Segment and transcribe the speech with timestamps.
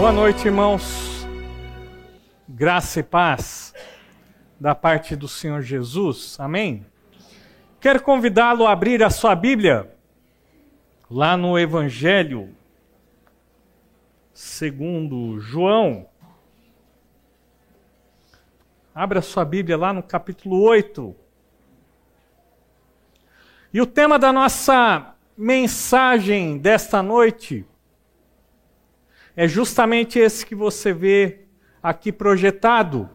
[0.00, 1.26] Boa noite, irmãos.
[2.48, 3.74] Graça e paz
[4.58, 6.40] da parte do Senhor Jesus.
[6.40, 6.86] Amém.
[7.78, 9.94] Quero convidá-lo a abrir a sua Bíblia
[11.10, 12.56] lá no Evangelho
[14.32, 16.08] segundo João.
[18.94, 21.14] Abra sua Bíblia lá no capítulo 8.
[23.70, 27.66] E o tema da nossa mensagem desta noite
[29.36, 31.40] é justamente esse que você vê
[31.82, 33.08] aqui projetado: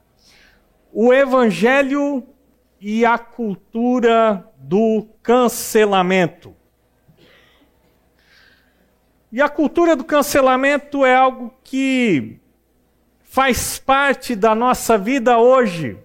[0.91, 2.27] o Evangelho
[2.79, 6.55] e a cultura do cancelamento.
[9.31, 12.39] E a cultura do cancelamento é algo que
[13.21, 15.97] faz parte da nossa vida hoje,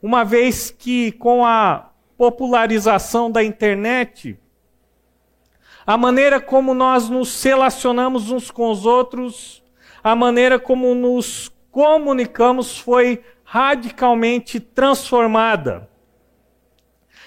[0.00, 4.38] uma vez que com a popularização da internet,
[5.86, 9.62] a maneira como nós nos relacionamos uns com os outros,
[10.02, 15.88] a maneira como nos comunicamos foi radicalmente transformada.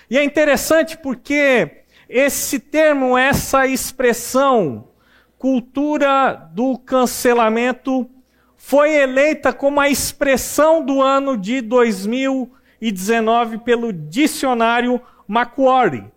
[0.10, 4.90] E é interessante porque esse termo, essa expressão,
[5.38, 8.10] cultura do cancelamento,
[8.58, 16.12] foi eleita como a expressão do ano de 2019 pelo dicionário Macquarie.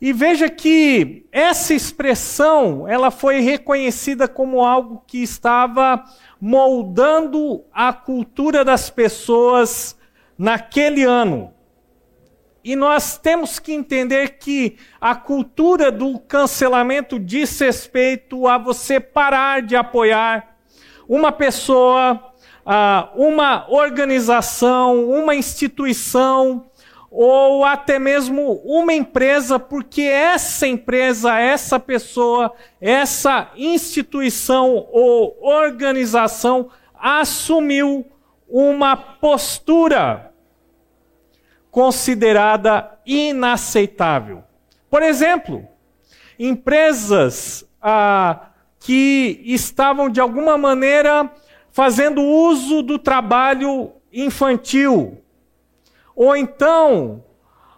[0.00, 6.02] E veja que essa expressão, ela foi reconhecida como algo que estava
[6.40, 9.98] moldando a cultura das pessoas
[10.38, 11.52] naquele ano.
[12.64, 19.60] E nós temos que entender que a cultura do cancelamento diz respeito a você parar
[19.60, 20.56] de apoiar
[21.06, 22.32] uma pessoa,
[23.14, 26.69] uma organização, uma instituição,
[27.10, 38.06] ou até mesmo uma empresa, porque essa empresa, essa pessoa, essa instituição ou organização assumiu
[38.48, 40.32] uma postura
[41.70, 44.44] considerada inaceitável.
[44.88, 45.66] Por exemplo,
[46.38, 51.30] empresas ah, que estavam de alguma maneira
[51.72, 55.19] fazendo uso do trabalho infantil
[56.22, 57.24] ou então,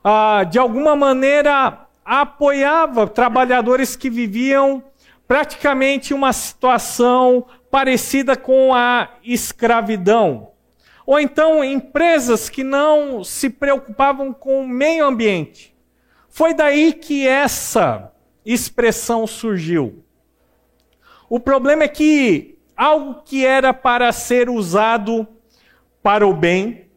[0.03, 4.83] ah, de alguma maneira, apoiava trabalhadores que viviam
[5.29, 10.51] praticamente uma situação parecida com a escravidão.
[11.07, 15.73] Ou então, empresas que não se preocupavam com o meio ambiente.
[16.29, 18.13] Foi daí que essa
[18.45, 20.05] expressão surgiu.
[21.31, 25.29] O problema é que algo que era para ser usado
[26.03, 26.91] para o bem,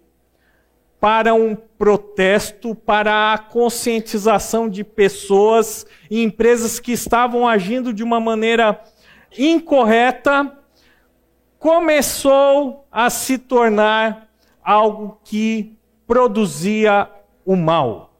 [0.99, 8.19] para um protesto, para a conscientização de pessoas e empresas que estavam agindo de uma
[8.19, 8.81] maneira
[9.37, 10.57] incorreta,
[11.59, 14.29] começou a se tornar
[14.63, 17.09] algo que produzia
[17.45, 18.13] o mal.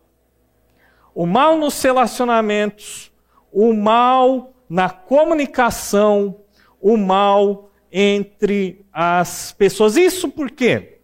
[1.14, 3.12] O mal nos relacionamentos,
[3.52, 6.36] o mal na comunicação,
[6.82, 9.96] o mal entre as pessoas.
[9.96, 10.95] Isso por quê?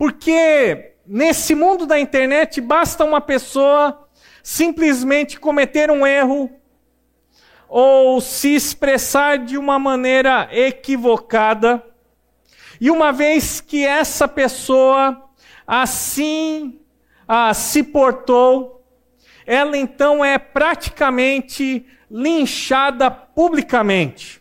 [0.00, 4.08] Porque nesse mundo da internet basta uma pessoa
[4.42, 6.50] simplesmente cometer um erro
[7.68, 11.84] ou se expressar de uma maneira equivocada.
[12.80, 15.22] E uma vez que essa pessoa
[15.66, 16.80] assim
[17.28, 18.82] ah, se portou,
[19.44, 24.40] ela então é praticamente linchada publicamente.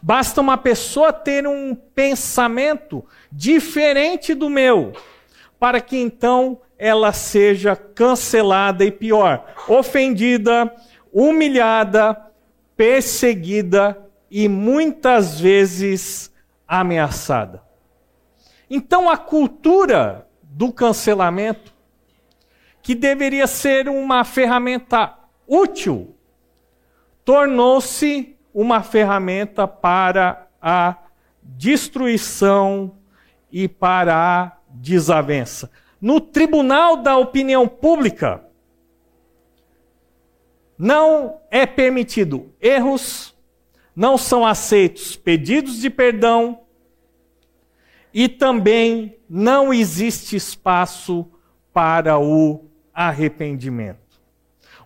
[0.00, 4.92] Basta uma pessoa ter um pensamento diferente do meu,
[5.58, 10.72] para que então ela seja cancelada e pior, ofendida,
[11.12, 12.16] humilhada,
[12.76, 13.98] perseguida
[14.30, 16.32] e muitas vezes
[16.66, 17.62] ameaçada.
[18.70, 21.72] Então a cultura do cancelamento,
[22.82, 25.14] que deveria ser uma ferramenta
[25.46, 26.14] útil,
[27.24, 30.96] tornou-se uma ferramenta para a
[31.42, 32.97] destruição
[33.50, 35.70] e para a desavença.
[36.00, 38.44] No tribunal da opinião pública,
[40.78, 43.34] não é permitido erros,
[43.94, 46.60] não são aceitos pedidos de perdão
[48.14, 51.26] e também não existe espaço
[51.72, 54.20] para o arrependimento.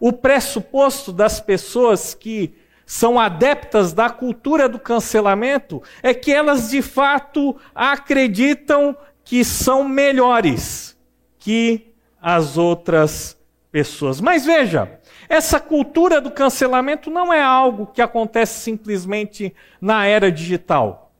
[0.00, 2.54] O pressuposto das pessoas que
[2.86, 10.96] são adeptas da cultura do cancelamento é que elas de fato acreditam que são melhores
[11.38, 13.36] que as outras
[13.70, 14.20] pessoas.
[14.20, 21.12] Mas veja, essa cultura do cancelamento não é algo que acontece simplesmente na era digital.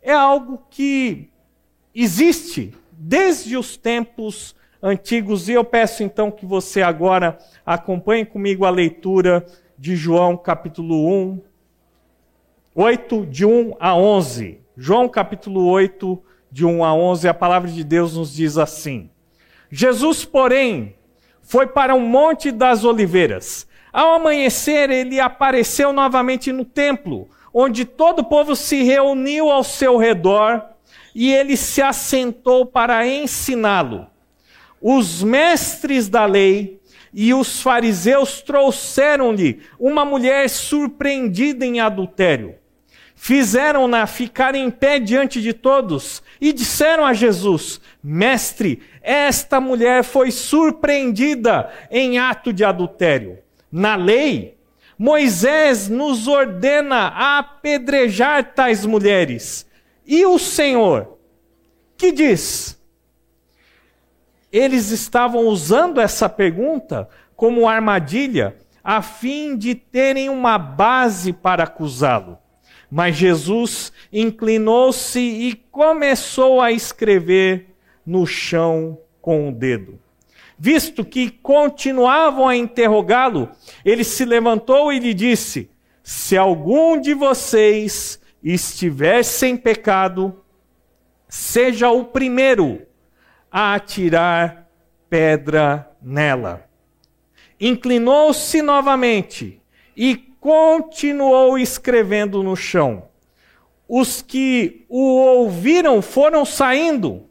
[0.00, 1.30] É algo que
[1.94, 5.48] existe desde os tempos antigos.
[5.48, 9.44] E eu peço então que você agora acompanhe comigo a leitura
[9.78, 11.40] de João capítulo 1,
[12.74, 14.60] 8, de 1 a 11.
[14.76, 16.20] João capítulo 8,
[16.50, 19.08] de 1 a 11, a palavra de Deus nos diz assim:
[19.70, 20.96] Jesus, porém,
[21.42, 23.68] foi para o Monte das Oliveiras.
[23.92, 29.96] Ao amanhecer, ele apareceu novamente no templo, onde todo o povo se reuniu ao seu
[29.96, 30.62] redor
[31.14, 34.06] e ele se assentou para ensiná-lo.
[34.80, 36.80] Os mestres da lei
[37.12, 42.54] e os fariseus trouxeram-lhe uma mulher surpreendida em adultério.
[43.14, 50.30] Fizeram-na ficar em pé diante de todos e disseram a Jesus: Mestre, esta mulher foi
[50.30, 53.38] surpreendida em ato de adultério.
[53.72, 54.56] Na lei,
[54.96, 59.66] Moisés nos ordena apedrejar tais mulheres.
[60.06, 61.18] E o Senhor,
[61.96, 62.77] que diz?
[64.50, 72.38] Eles estavam usando essa pergunta como armadilha a fim de terem uma base para acusá-lo.
[72.90, 77.74] Mas Jesus inclinou-se e começou a escrever
[78.04, 80.00] no chão com o dedo.
[80.58, 83.50] Visto que continuavam a interrogá-lo,
[83.84, 85.70] ele se levantou e lhe disse:
[86.02, 90.42] Se algum de vocês estiver sem pecado,
[91.28, 92.87] seja o primeiro
[93.50, 94.68] a atirar
[95.08, 96.68] pedra nela.
[97.60, 99.60] Inclinou-se novamente
[99.96, 103.08] e continuou escrevendo no chão.
[103.88, 107.26] Os que o ouviram foram saindo,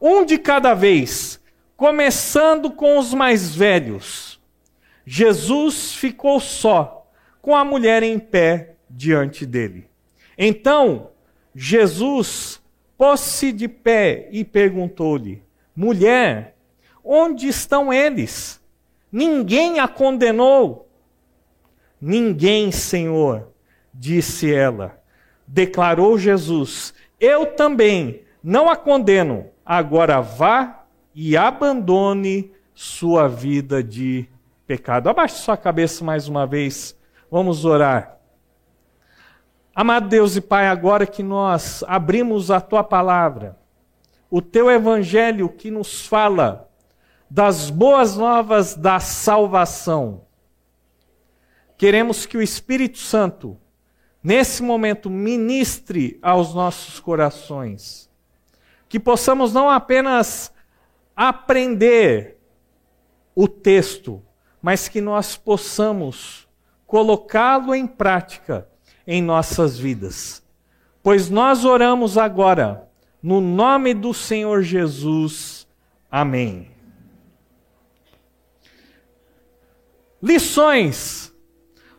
[0.00, 1.40] um de cada vez,
[1.76, 4.40] começando com os mais velhos.
[5.06, 7.06] Jesus ficou só,
[7.40, 9.88] com a mulher em pé diante dele.
[10.36, 11.10] Então,
[11.54, 12.60] Jesus
[12.96, 15.42] pôs-se de pé e perguntou-lhe:
[15.74, 16.56] Mulher,
[17.04, 18.60] onde estão eles?
[19.10, 20.88] Ninguém a condenou.
[22.00, 23.48] Ninguém, Senhor,
[23.92, 25.00] disse ela.
[25.46, 29.46] Declarou Jesus: Eu também não a condeno.
[29.64, 34.28] Agora vá e abandone sua vida de
[34.66, 35.08] pecado.
[35.08, 36.96] Abaixe sua cabeça mais uma vez.
[37.30, 38.18] Vamos orar.
[39.74, 43.58] Amado Deus e Pai, agora que nós abrimos a tua palavra,
[44.30, 46.70] o teu evangelho que nos fala
[47.28, 50.24] das boas novas da salvação,
[51.76, 53.58] Queremos que o Espírito Santo,
[54.22, 58.10] nesse momento, ministre aos nossos corações.
[58.88, 60.52] Que possamos não apenas
[61.16, 62.38] aprender
[63.34, 64.22] o texto,
[64.62, 66.48] mas que nós possamos
[66.86, 68.68] colocá-lo em prática
[69.06, 70.42] em nossas vidas.
[71.02, 72.88] Pois nós oramos agora,
[73.22, 75.66] no nome do Senhor Jesus.
[76.10, 76.70] Amém.
[80.22, 81.34] Lições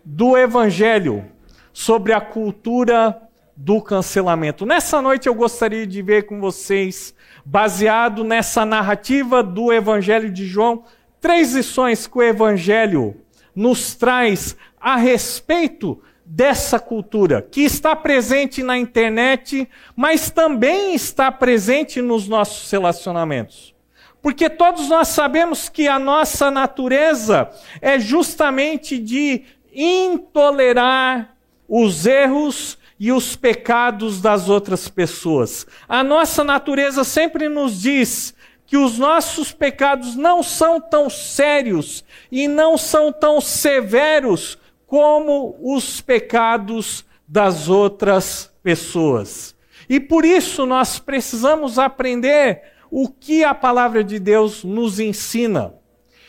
[0.04, 1.26] do Evangelho
[1.72, 3.22] sobre a cultura
[3.56, 4.66] do cancelamento.
[4.66, 7.14] Nessa noite eu gostaria de ver com vocês,
[7.46, 10.84] baseado nessa narrativa do Evangelho de João,
[11.22, 13.16] três lições que o Evangelho
[13.56, 22.02] nos traz a respeito dessa cultura, que está presente na internet, mas também está presente
[22.02, 23.76] nos nossos relacionamentos.
[24.22, 27.48] Porque todos nós sabemos que a nossa natureza
[27.80, 31.36] é justamente de intolerar
[31.70, 35.68] os erros e os pecados das outras pessoas.
[35.88, 38.34] A nossa natureza sempre nos diz
[38.66, 46.02] que os nossos pecados não são tão sérios e não são tão severos como os
[46.02, 49.56] pecados das outras pessoas.
[49.90, 55.74] E por isso nós precisamos aprender o que a palavra de Deus nos ensina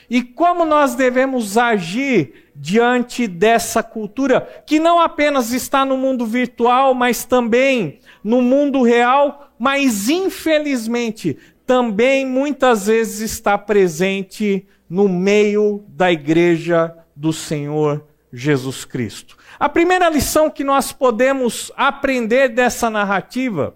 [0.08, 6.94] e como nós devemos agir diante dessa cultura que não apenas está no mundo virtual,
[6.94, 11.36] mas também no mundo real, mas infelizmente
[11.66, 18.04] também muitas vezes está presente no meio da igreja do Senhor
[18.36, 19.34] Jesus Cristo.
[19.58, 23.74] A primeira lição que nós podemos aprender dessa narrativa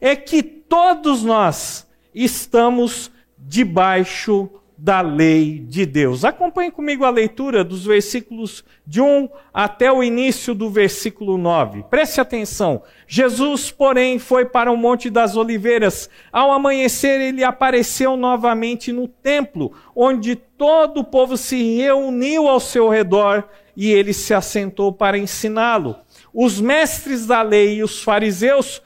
[0.00, 4.50] é que todos nós estamos debaixo
[4.82, 6.24] da lei de Deus.
[6.24, 11.84] Acompanhe comigo a leitura dos versículos de 1 até o início do versículo 9.
[11.84, 12.82] Preste atenção.
[13.06, 16.10] Jesus, porém, foi para o Monte das Oliveiras.
[16.32, 22.88] Ao amanhecer, ele apareceu novamente no templo, onde todo o povo se reuniu ao seu
[22.88, 23.44] redor
[23.76, 25.94] e ele se assentou para ensiná-lo.
[26.34, 28.82] Os mestres da lei e os fariseus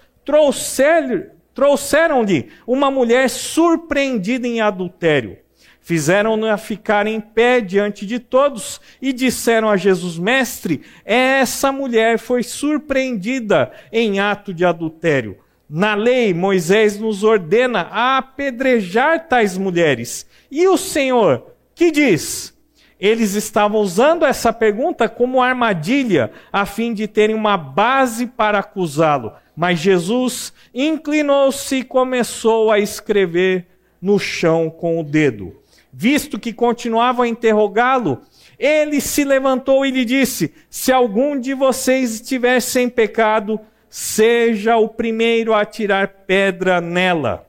[1.55, 5.39] trouxeram-lhe uma mulher surpreendida em adultério.
[5.87, 12.43] Fizeram-na ficar em pé diante de todos e disseram a Jesus: Mestre, essa mulher foi
[12.43, 15.39] surpreendida em ato de adultério.
[15.71, 20.27] Na lei, Moisés nos ordena a apedrejar tais mulheres.
[20.51, 22.53] E o Senhor, que diz?
[22.99, 29.35] Eles estavam usando essa pergunta como armadilha, a fim de terem uma base para acusá-lo.
[29.55, 33.69] Mas Jesus inclinou-se e começou a escrever
[34.03, 35.65] no chão com o dedo.
[35.99, 38.21] Visto que continuavam a interrogá-lo,
[38.59, 44.91] ele se levantou e lhe disse: Se algum de vocês estiver sem pecado, seja o
[44.91, 47.49] primeiro a tirar pedra nela.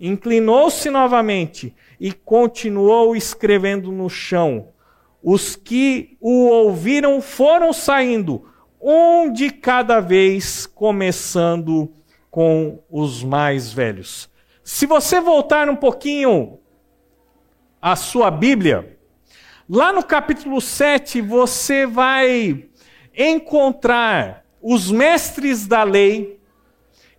[0.00, 4.70] Inclinou-se novamente e continuou escrevendo no chão.
[5.22, 8.44] Os que o ouviram foram saindo,
[8.82, 11.92] um de cada vez, começando
[12.28, 14.28] com os mais velhos.
[14.64, 16.58] Se você voltar um pouquinho
[17.80, 18.98] a sua Bíblia,
[19.68, 22.64] lá no capítulo 7 você vai
[23.16, 26.40] encontrar os mestres da lei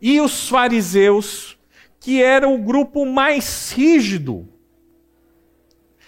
[0.01, 1.57] e os fariseus,
[1.99, 4.47] que eram o grupo mais rígido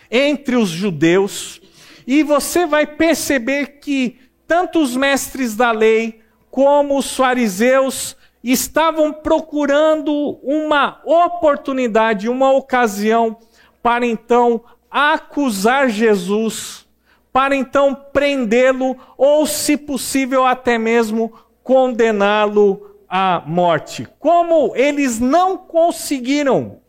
[0.09, 1.61] entre os judeus,
[2.05, 10.39] e você vai perceber que tanto os mestres da lei como os fariseus estavam procurando
[10.43, 13.37] uma oportunidade, uma ocasião
[13.81, 16.87] para então acusar Jesus,
[17.31, 21.33] para então prendê-lo ou, se possível, até mesmo
[21.63, 24.07] condená-lo à morte.
[24.19, 26.79] Como eles não conseguiram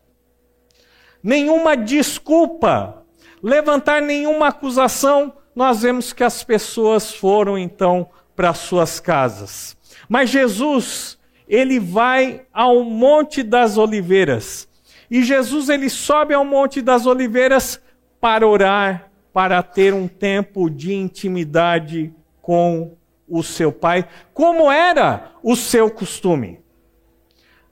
[1.21, 3.03] nenhuma desculpa,
[3.41, 9.77] levantar nenhuma acusação, nós vemos que as pessoas foram então para suas casas.
[10.09, 14.67] Mas Jesus, ele vai ao Monte das Oliveiras.
[15.13, 17.79] E Jesus ele sobe ao Monte das Oliveiras
[18.19, 22.97] para orar, para ter um tempo de intimidade com
[23.29, 26.59] o seu Pai, como era o seu costume.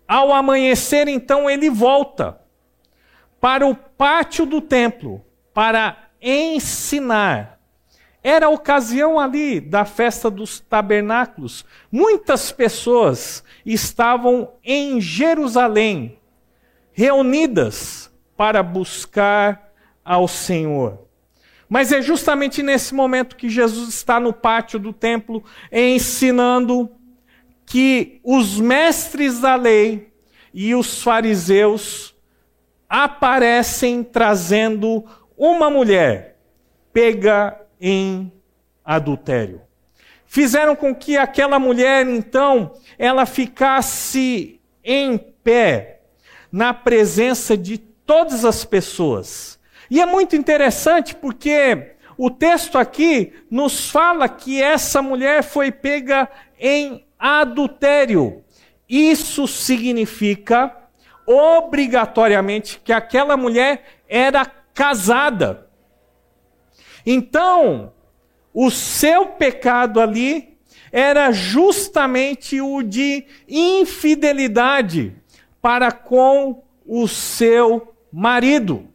[0.07, 2.39] Ao amanhecer, então, ele volta
[3.39, 5.19] para o pátio do templo
[5.51, 7.59] para ensinar.
[8.23, 11.65] Era a ocasião ali da festa dos tabernáculos.
[11.91, 16.20] Muitas pessoas estavam em Jerusalém
[16.93, 19.71] reunidas para buscar
[20.03, 21.07] ao Senhor.
[21.69, 26.91] Mas é justamente nesse momento que Jesus está no pátio do templo ensinando
[27.65, 30.11] que os mestres da lei
[30.53, 32.13] e os fariseus
[32.89, 35.05] aparecem trazendo
[35.37, 36.31] uma mulher
[36.91, 38.31] pega em
[38.83, 39.61] adultério.
[40.25, 46.00] Fizeram com que aquela mulher, então, ela ficasse em pé
[46.51, 49.59] na presença de todas as pessoas.
[49.89, 56.29] E é muito interessante porque o texto aqui nos fala que essa mulher foi pega
[56.59, 58.43] em adultério.
[58.87, 60.75] Isso significa
[61.25, 65.67] obrigatoriamente que aquela mulher era casada.
[67.05, 67.93] Então,
[68.53, 70.57] o seu pecado ali
[70.91, 75.20] era justamente o de infidelidade
[75.61, 78.87] para com o seu marido.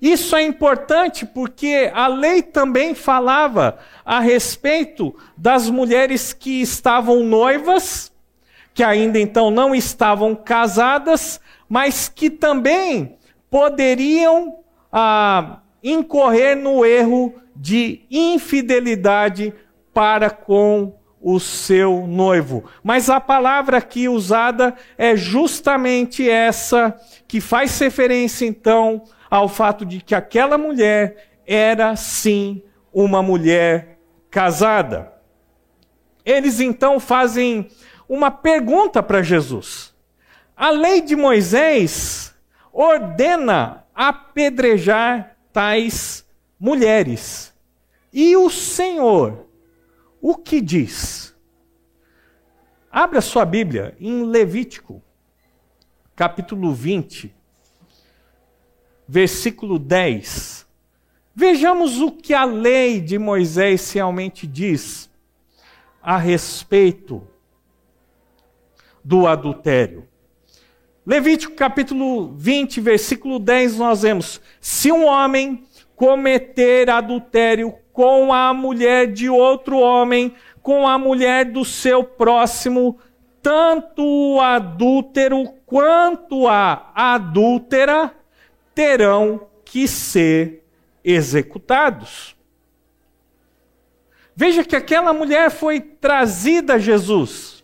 [0.00, 8.12] Isso é importante porque a lei também falava a respeito das mulheres que estavam noivas,
[8.74, 13.16] que ainda então não estavam casadas, mas que também
[13.48, 14.58] poderiam
[14.90, 19.54] ah, incorrer no erro de infidelidade
[19.94, 22.64] para com o seu noivo.
[22.82, 26.98] Mas a palavra aqui usada é justamente essa,
[27.28, 32.62] que faz referência então ao fato de que aquela mulher era sim
[32.92, 33.98] uma mulher
[34.30, 35.12] casada.
[36.24, 37.68] Eles então fazem
[38.08, 39.94] uma pergunta para Jesus.
[40.56, 42.34] A lei de Moisés
[42.72, 46.26] ordena apedrejar tais
[46.58, 47.52] mulheres.
[48.12, 49.46] E o Senhor
[50.22, 51.34] o que diz?
[52.90, 55.02] Abra sua Bíblia em Levítico,
[56.14, 57.34] capítulo 20.
[59.08, 60.66] versículo 10.
[61.34, 65.10] Vejamos o que a lei de Moisés realmente diz
[66.00, 67.26] a respeito
[69.04, 70.08] do adultério.
[71.04, 79.12] Levítico capítulo 20, versículo 10, nós vemos: Se um homem cometer adultério com a mulher
[79.12, 82.98] de outro homem, com a mulher do seu próximo,
[83.42, 88.14] tanto o adúltero quanto a adúltera
[88.74, 90.64] terão que ser
[91.04, 92.36] executados.
[94.34, 97.62] Veja que aquela mulher foi trazida a Jesus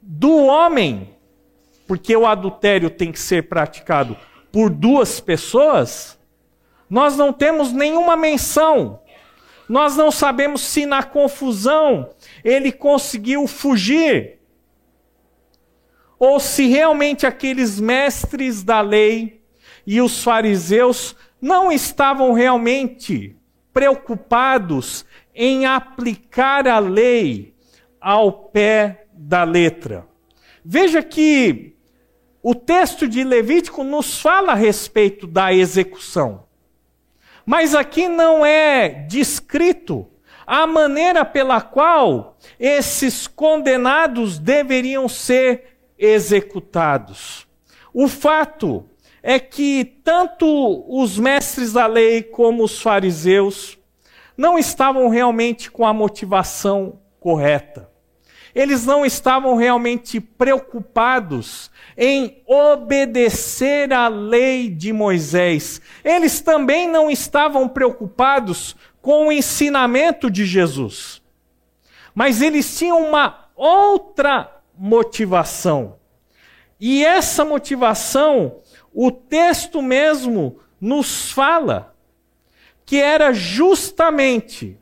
[0.00, 1.16] do homem,
[1.86, 4.16] porque o adultério tem que ser praticado
[4.52, 6.18] por duas pessoas.
[6.88, 9.00] Nós não temos nenhuma menção.
[9.68, 12.10] Nós não sabemos se na confusão
[12.44, 14.38] ele conseguiu fugir
[16.18, 19.42] ou se realmente aqueles mestres da lei
[19.86, 23.36] e os fariseus não estavam realmente
[23.72, 25.04] preocupados
[25.34, 27.54] em aplicar a lei
[28.00, 30.06] ao pé da letra.
[30.64, 31.74] Veja que
[32.42, 36.43] o texto de Levítico nos fala a respeito da execução.
[37.46, 40.06] Mas aqui não é descrito
[40.46, 47.46] a maneira pela qual esses condenados deveriam ser executados.
[47.92, 48.84] O fato
[49.22, 53.78] é que tanto os mestres da lei como os fariseus
[54.36, 57.93] não estavam realmente com a motivação correta.
[58.54, 65.80] Eles não estavam realmente preocupados em obedecer à lei de Moisés.
[66.04, 71.20] Eles também não estavam preocupados com o ensinamento de Jesus.
[72.14, 75.96] Mas eles tinham uma outra motivação.
[76.78, 78.60] E essa motivação,
[78.92, 81.94] o texto mesmo nos fala
[82.86, 84.78] que era justamente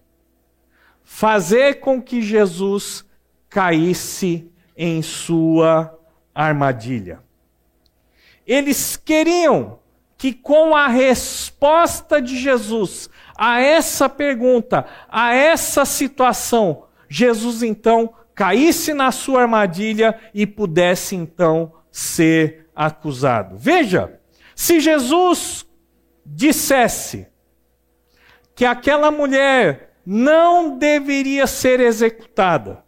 [1.02, 3.04] fazer com que Jesus
[3.52, 5.96] caísse em sua
[6.34, 7.20] armadilha.
[8.46, 9.78] Eles queriam
[10.16, 18.94] que, com a resposta de Jesus a essa pergunta, a essa situação, Jesus então caísse
[18.94, 23.58] na sua armadilha e pudesse então ser acusado.
[23.58, 24.18] Veja,
[24.54, 25.66] se Jesus
[26.24, 27.26] dissesse
[28.54, 32.82] que aquela mulher não deveria ser executada,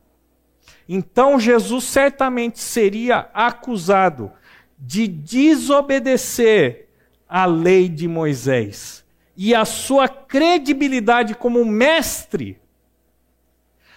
[0.88, 4.31] então Jesus certamente seria acusado
[4.79, 6.88] de desobedecer
[7.29, 9.05] à lei de Moisés.
[9.37, 12.61] E a sua credibilidade como mestre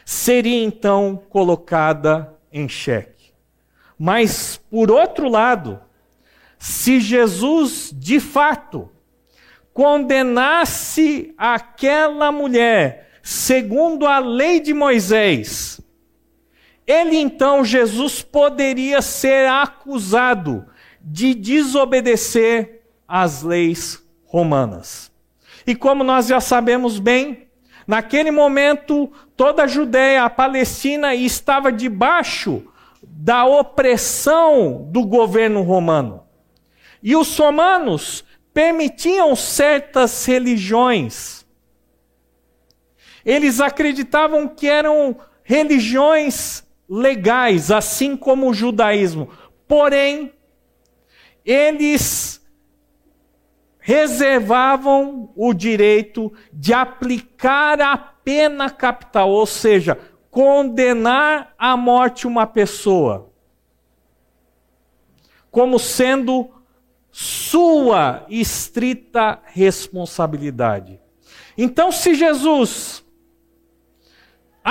[0.05, 3.33] seria então colocada em xeque.
[3.99, 5.79] Mas, por outro lado,
[6.57, 8.89] se Jesus de fato
[9.73, 15.81] condenasse aquela mulher segundo a lei de Moisés,
[16.87, 20.65] ele então, Jesus, poderia ser acusado
[21.01, 25.11] de desobedecer às leis romanas.
[25.65, 27.49] E como nós já sabemos bem,
[27.85, 32.63] naquele momento toda a Judéia, a Palestina estava debaixo
[33.03, 36.23] da opressão do governo romano.
[37.03, 38.23] E os romanos
[38.53, 41.45] permitiam certas religiões.
[43.25, 49.29] Eles acreditavam que eram religiões legais, assim como o judaísmo.
[49.67, 50.33] Porém,
[51.43, 52.45] eles
[53.79, 59.97] reservavam o direito de aplicar a pena capital, ou seja,
[60.29, 63.31] condenar à morte uma pessoa,
[65.49, 66.49] como sendo
[67.09, 70.99] sua estrita responsabilidade.
[71.57, 73.03] Então, se Jesus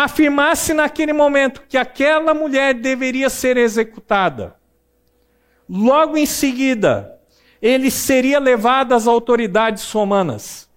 [0.05, 4.55] afirmasse naquele momento que aquela mulher deveria ser executada,
[5.67, 7.19] logo em seguida,
[7.63, 10.69] ele seria levado às autoridades romanas.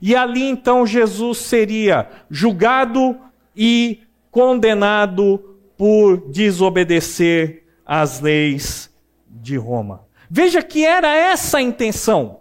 [0.00, 3.20] E ali então Jesus seria julgado
[3.54, 4.00] e
[4.30, 8.90] condenado por desobedecer às leis
[9.28, 10.06] de Roma.
[10.30, 12.40] Veja que era essa a intenção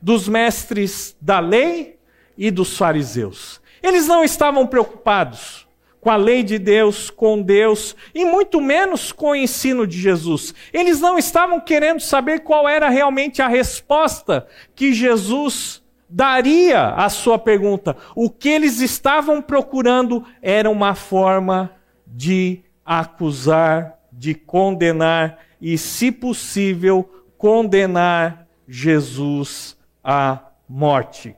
[0.00, 1.98] dos mestres da lei
[2.38, 3.60] e dos fariseus.
[3.82, 5.66] Eles não estavam preocupados
[6.00, 10.54] com a lei de Deus, com Deus, e muito menos com o ensino de Jesus.
[10.72, 17.38] Eles não estavam querendo saber qual era realmente a resposta que Jesus daria à sua
[17.38, 17.96] pergunta.
[18.16, 21.70] O que eles estavam procurando era uma forma
[22.06, 31.36] de acusar, de condenar e, se possível, condenar Jesus à morte.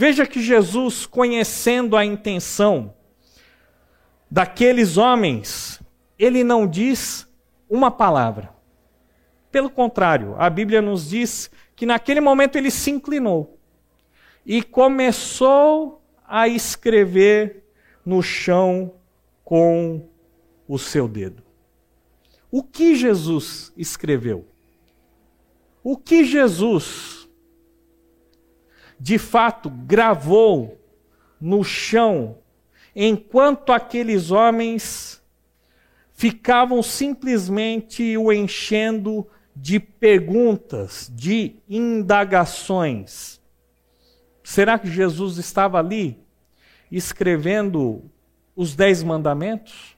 [0.00, 2.94] Veja que Jesus, conhecendo a intenção
[4.30, 5.78] daqueles homens,
[6.18, 7.28] ele não diz
[7.68, 8.48] uma palavra.
[9.52, 13.58] Pelo contrário, a Bíblia nos diz que naquele momento ele se inclinou
[14.46, 17.62] e começou a escrever
[18.02, 18.94] no chão
[19.44, 20.08] com
[20.66, 21.42] o seu dedo.
[22.50, 24.48] O que Jesus escreveu?
[25.84, 27.19] O que Jesus,
[29.00, 30.78] de fato, gravou
[31.40, 32.36] no chão,
[32.94, 35.22] enquanto aqueles homens
[36.12, 43.40] ficavam simplesmente o enchendo de perguntas, de indagações.
[44.44, 46.22] Será que Jesus estava ali
[46.92, 48.02] escrevendo
[48.54, 49.96] os Dez Mandamentos?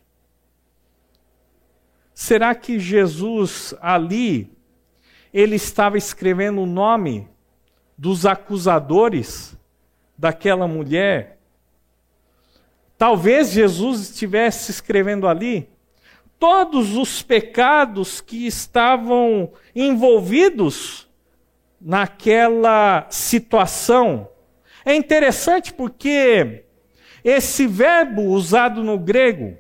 [2.14, 4.56] Será que Jesus ali
[5.34, 7.31] ele estava escrevendo o nome
[7.96, 9.56] dos acusadores
[10.16, 11.38] daquela mulher.
[12.96, 15.68] Talvez Jesus estivesse escrevendo ali
[16.38, 21.08] todos os pecados que estavam envolvidos
[21.80, 24.28] naquela situação.
[24.84, 26.64] É interessante porque
[27.24, 29.56] esse verbo usado no grego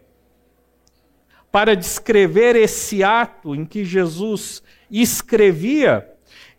[1.52, 6.11] para descrever esse ato em que Jesus escrevia,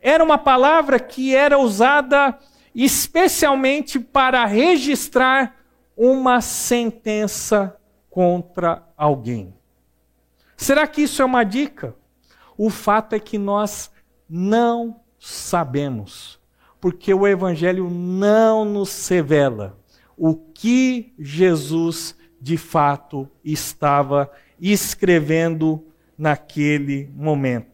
[0.04, 2.38] era uma palavra que era usada
[2.76, 5.56] especialmente para registrar
[5.96, 7.78] uma sentença
[8.10, 9.54] contra alguém.
[10.58, 11.96] Será que isso é uma dica?
[12.58, 13.90] O fato é que nós
[14.30, 16.38] não sabemos,
[16.82, 19.80] porque o Evangelho não nos revela
[20.18, 25.88] o que Jesus de fato estava escrevendo
[26.18, 27.73] naquele momento.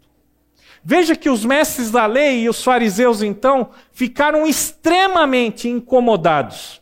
[0.84, 6.82] Veja que os mestres da lei e os fariseus, então, ficaram extremamente incomodados,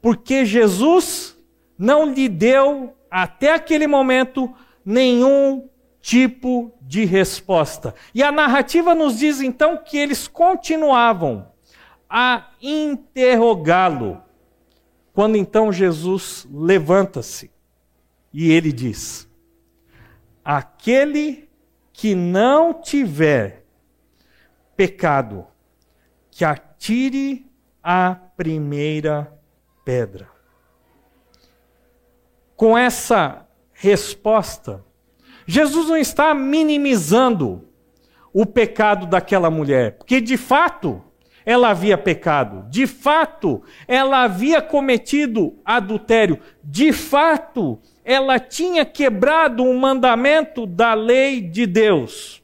[0.00, 1.36] porque Jesus
[1.78, 4.52] não lhe deu, até aquele momento,
[4.84, 5.68] nenhum
[6.00, 7.94] tipo de resposta.
[8.14, 11.48] E a narrativa nos diz, então, que eles continuavam
[12.08, 14.22] a interrogá-lo.
[15.12, 17.50] Quando então Jesus levanta-se
[18.32, 19.28] e ele diz:
[20.44, 21.45] Aquele
[21.96, 23.64] que não tiver
[24.76, 25.46] pecado,
[26.30, 27.50] que atire
[27.82, 29.32] a primeira
[29.82, 30.28] pedra.
[32.54, 34.84] Com essa resposta,
[35.46, 37.66] Jesus não está minimizando
[38.30, 41.02] o pecado daquela mulher, porque de fato
[41.46, 49.76] ela havia pecado, de fato ela havia cometido adultério, de fato ela tinha quebrado um
[49.76, 52.40] mandamento da lei de Deus.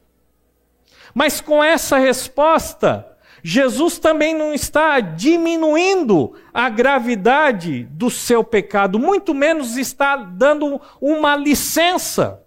[1.15, 3.07] Mas com essa resposta,
[3.41, 11.33] Jesus também não está diminuindo a gravidade do seu pecado, muito menos está dando uma
[11.37, 12.43] licença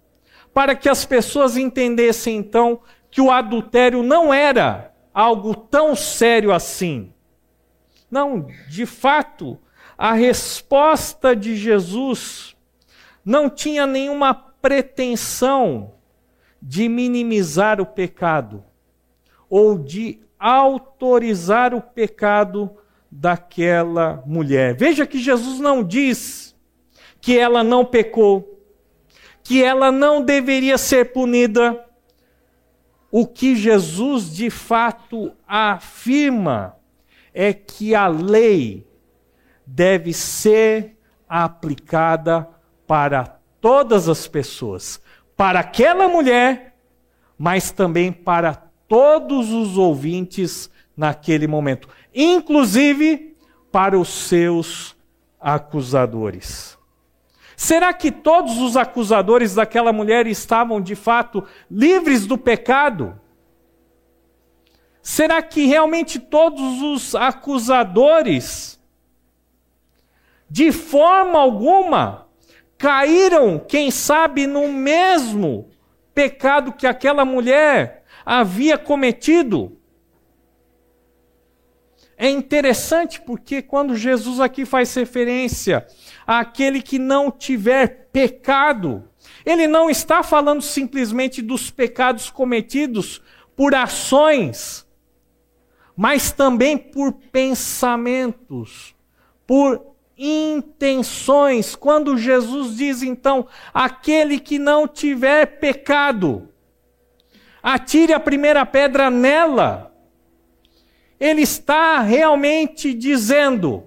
[0.53, 7.11] para que as pessoas entendessem então que o adultério não era algo tão sério assim.
[8.11, 9.57] Não, de fato,
[9.97, 12.56] a resposta de Jesus
[13.27, 15.95] não tinha nenhuma pretensão
[16.61, 18.63] de minimizar o pecado
[19.49, 22.71] ou de autorizar o pecado
[23.11, 24.77] daquela mulher.
[24.77, 26.55] Veja que Jesus não diz
[27.19, 28.63] que ela não pecou,
[29.43, 31.85] que ela não deveria ser punida.
[33.11, 36.77] O que Jesus de fato afirma
[37.33, 38.87] é que a lei
[39.65, 42.55] deve ser aplicada
[42.87, 45.01] para todas as pessoas,
[45.35, 46.75] para aquela mulher,
[47.37, 48.55] mas também para
[48.87, 53.37] todos os ouvintes naquele momento, inclusive
[53.71, 54.95] para os seus
[55.39, 56.77] acusadores.
[57.55, 63.19] Será que todos os acusadores daquela mulher estavam de fato livres do pecado?
[65.01, 68.79] Será que realmente todos os acusadores,
[70.49, 72.26] de forma alguma,
[72.77, 75.69] caíram, quem sabe, no mesmo
[76.13, 79.77] pecado que aquela mulher havia cometido.
[82.17, 85.85] É interessante porque quando Jesus aqui faz referência
[86.25, 89.07] àquele que não tiver pecado,
[89.45, 93.21] ele não está falando simplesmente dos pecados cometidos
[93.55, 94.85] por ações,
[95.95, 98.95] mas também por pensamentos,
[99.45, 101.75] por intenções.
[101.75, 106.49] Quando Jesus diz então, aquele que não tiver pecado.
[107.61, 109.93] atire a primeira pedra nela.
[111.19, 113.83] Ele está realmente dizendo: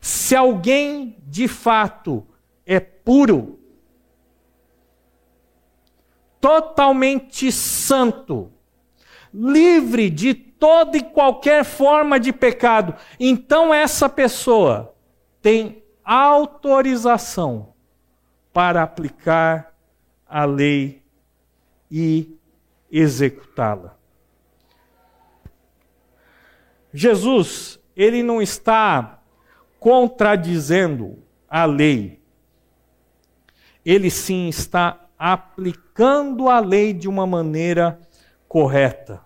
[0.00, 2.26] se alguém de fato
[2.64, 3.58] é puro,
[6.40, 8.52] totalmente santo,
[9.32, 14.93] livre de toda e qualquer forma de pecado, então essa pessoa
[15.44, 17.74] tem autorização
[18.50, 19.74] para aplicar
[20.26, 21.02] a lei
[21.90, 22.38] e
[22.90, 23.94] executá-la.
[26.94, 29.22] Jesus, ele não está
[29.78, 32.22] contradizendo a lei.
[33.84, 38.00] Ele sim está aplicando a lei de uma maneira
[38.48, 39.22] correta.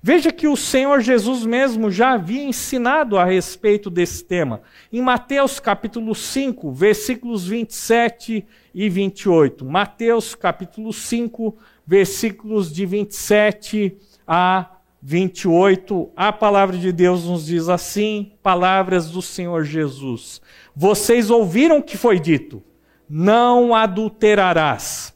[0.00, 4.62] Veja que o Senhor Jesus mesmo já havia ensinado a respeito desse tema.
[4.92, 9.64] Em Mateus capítulo 5, versículos 27 e 28.
[9.64, 14.70] Mateus capítulo 5, versículos de 27 a
[15.02, 16.10] 28.
[16.14, 20.40] A palavra de Deus nos diz assim: palavras do Senhor Jesus.
[20.76, 22.62] Vocês ouviram o que foi dito:
[23.10, 25.12] não adulterarás.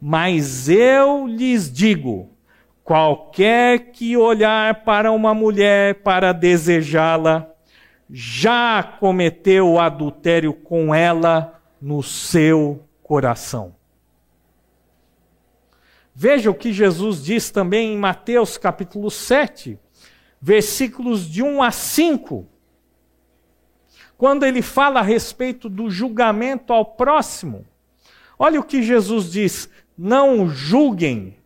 [0.00, 2.35] Mas eu lhes digo:
[2.86, 7.50] Qualquer que olhar para uma mulher para desejá-la,
[8.08, 13.74] já cometeu adultério com ela no seu coração.
[16.14, 19.76] Veja o que Jesus diz também em Mateus capítulo 7,
[20.40, 22.46] versículos de 1 a 5.
[24.16, 27.66] Quando ele fala a respeito do julgamento ao próximo.
[28.38, 29.68] Olha o que Jesus diz:
[29.98, 31.36] Não julguem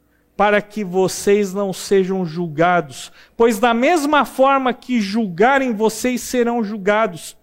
[0.40, 7.36] para que vocês não sejam julgados, pois da mesma forma que julgarem, vocês serão julgados.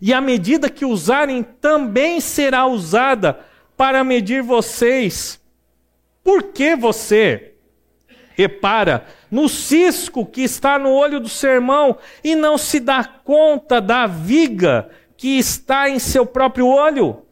[0.00, 3.38] E a medida que usarem também será usada
[3.76, 5.42] para medir vocês.
[6.24, 7.52] Por que você
[8.34, 13.78] repara no cisco que está no olho do seu irmão e não se dá conta
[13.78, 17.26] da viga que está em seu próprio olho?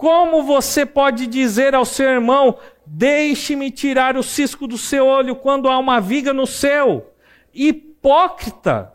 [0.00, 5.68] Como você pode dizer ao seu irmão: Deixe-me tirar o cisco do seu olho quando
[5.68, 7.12] há uma viga no seu?
[7.52, 8.94] Hipócrita!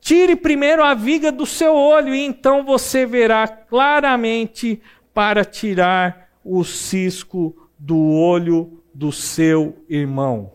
[0.00, 4.80] Tire primeiro a viga do seu olho e então você verá claramente
[5.12, 10.52] para tirar o cisco do olho do seu irmão.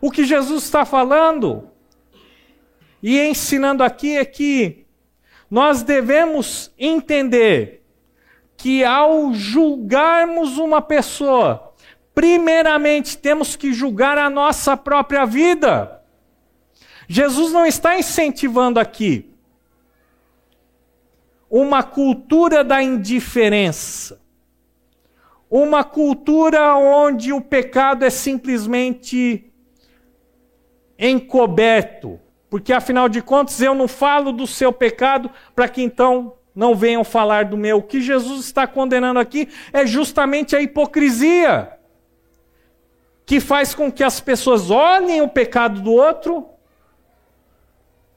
[0.00, 1.68] O que Jesus está falando
[3.02, 4.86] e ensinando aqui é que
[5.50, 7.82] nós devemos entender
[8.56, 11.74] que ao julgarmos uma pessoa,
[12.14, 16.02] primeiramente temos que julgar a nossa própria vida.
[17.08, 19.30] Jesus não está incentivando aqui
[21.48, 24.20] uma cultura da indiferença,
[25.48, 29.52] uma cultura onde o pecado é simplesmente
[30.98, 32.18] encoberto,
[32.50, 37.04] porque afinal de contas eu não falo do seu pecado para que então não venham
[37.04, 37.76] falar do meu.
[37.76, 41.70] O que Jesus está condenando aqui é justamente a hipocrisia,
[43.26, 46.48] que faz com que as pessoas olhem o pecado do outro,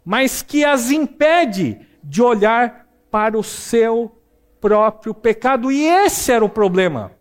[0.06, 4.16] mas que as impede de olhar para o seu
[4.62, 5.70] próprio pecado.
[5.70, 7.12] E esse era o problema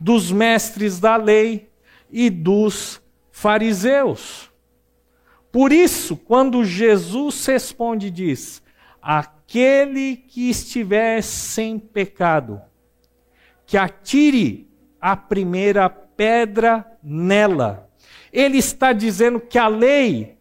[0.00, 1.70] dos mestres da lei
[2.10, 4.50] e dos fariseus.
[5.50, 8.62] Por isso, quando Jesus responde diz:
[9.52, 12.62] aquele que estiver sem pecado,
[13.66, 14.66] que atire
[14.98, 17.86] a primeira pedra nela.
[18.32, 20.38] Ele está dizendo que a lei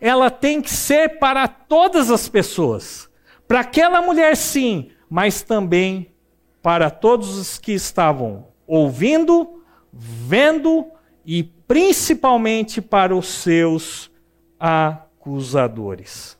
[0.00, 3.08] ela tem que ser para todas as pessoas.
[3.46, 6.12] Para aquela mulher sim, mas também
[6.60, 9.62] para todos os que estavam ouvindo,
[9.92, 10.84] vendo
[11.24, 14.10] e principalmente para os seus
[14.58, 16.35] acusadores.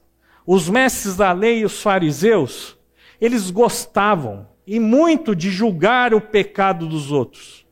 [0.46, 2.78] Os mestres da lei e os fariseus,
[3.20, 7.66] eles gostavam e muito de julgar o pecado dos outros,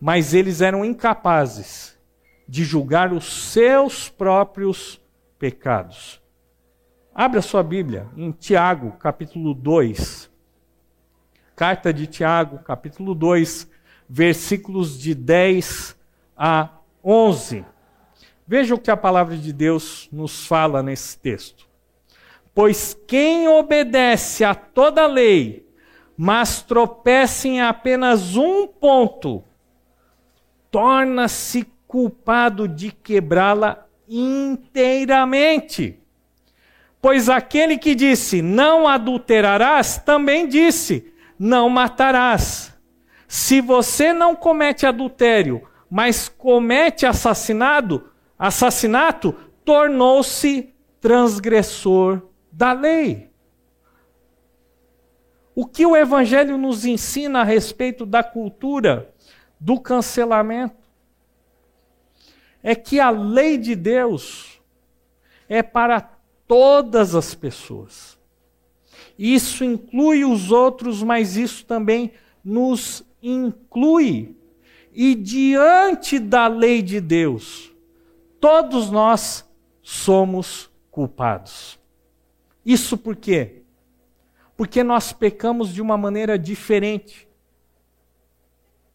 [0.00, 1.96] mas eles eram incapazes
[2.48, 5.00] de julgar os seus próprios
[5.38, 6.20] pecados.
[7.14, 10.30] Abra sua Bíblia em Tiago, capítulo 2.
[11.54, 13.70] Carta de Tiago, capítulo 2,
[14.08, 15.96] versículos de 10
[16.36, 16.70] a
[17.02, 17.64] 11.
[18.46, 21.65] Veja o que a palavra de Deus nos fala nesse texto.
[22.56, 25.68] Pois quem obedece a toda lei,
[26.16, 29.44] mas tropeça em apenas um ponto,
[30.70, 36.00] torna-se culpado de quebrá-la inteiramente.
[36.98, 42.74] Pois aquele que disse, não adulterarás, também disse, não matarás.
[43.28, 52.22] Se você não comete adultério, mas comete assassinado, assassinato, tornou-se transgressor
[52.56, 53.30] da lei.
[55.54, 59.14] O que o Evangelho nos ensina a respeito da cultura
[59.60, 60.74] do cancelamento
[62.62, 64.58] é que a lei de Deus
[65.48, 66.00] é para
[66.48, 68.18] todas as pessoas.
[69.18, 74.34] Isso inclui os outros, mas isso também nos inclui.
[74.94, 77.70] E diante da lei de Deus,
[78.40, 79.46] todos nós
[79.82, 81.78] somos culpados.
[82.66, 83.62] Isso por quê?
[84.56, 87.28] Porque nós pecamos de uma maneira diferente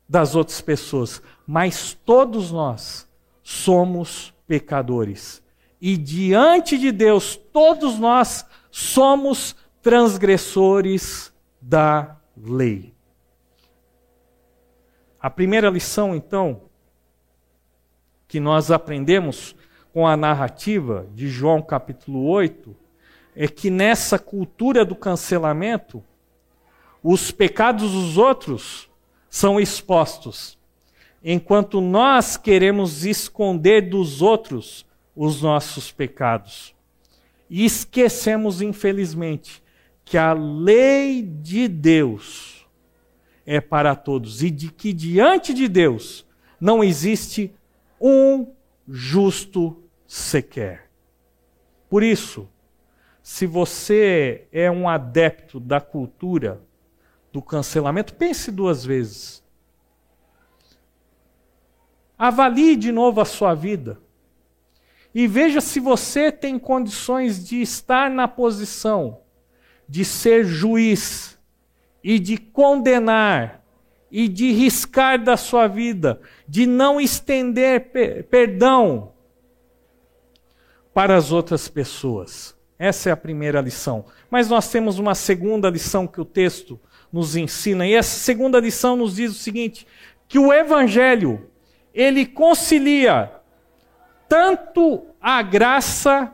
[0.10, 3.08] das outras pessoas, mas todos nós
[3.42, 5.42] somos pecadores.
[5.80, 12.94] E diante de Deus, todos nós somos transgressores da lei.
[15.18, 16.64] A primeira lição, então,
[18.28, 19.56] que nós aprendemos
[19.94, 22.81] com a narrativa de João capítulo 8,
[23.36, 26.04] é que nessa cultura do cancelamento,
[27.04, 28.90] os pecados dos outros
[29.30, 30.58] são expostos,
[31.24, 36.76] enquanto nós queremos esconder dos outros os nossos pecados.
[37.50, 39.62] E esquecemos, infelizmente,
[40.06, 42.66] que a lei de Deus
[43.46, 46.26] é para todos e de que diante de Deus
[46.60, 47.54] não existe
[48.00, 48.48] um
[48.88, 50.90] justo sequer.
[51.90, 52.48] Por isso,
[53.32, 56.62] se você é um adepto da cultura
[57.32, 59.42] do cancelamento, pense duas vezes.
[62.18, 64.02] Avalie de novo a sua vida.
[65.16, 69.22] E veja se você tem condições de estar na posição
[69.88, 71.40] de ser juiz
[72.04, 73.64] e de condenar
[74.12, 77.92] e de riscar da sua vida, de não estender
[78.30, 79.14] perdão
[80.94, 82.60] para as outras pessoas.
[82.82, 84.06] Essa é a primeira lição.
[84.28, 86.80] Mas nós temos uma segunda lição que o texto
[87.14, 89.86] nos ensina, e essa segunda lição nos diz o seguinte:
[90.28, 91.48] que o evangelho
[91.94, 93.32] ele concilia
[94.28, 96.34] tanto a graça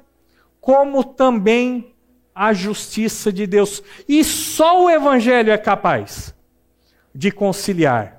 [0.62, 1.94] como também
[2.34, 3.84] a justiça de Deus.
[4.08, 6.34] E só o evangelho é capaz
[7.14, 8.17] de conciliar